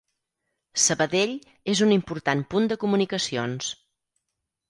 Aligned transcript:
Sabadell 0.83 1.33
és 1.75 1.83
un 1.87 1.93
important 1.97 2.41
punt 2.53 2.71
de 2.71 2.77
comunicacions. 2.85 3.71